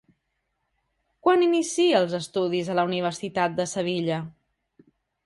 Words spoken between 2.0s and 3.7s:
els estudis a la universitat de